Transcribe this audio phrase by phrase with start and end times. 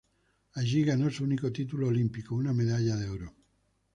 [0.55, 3.35] Allí ganó su único título Olímpico, una medalla de oro.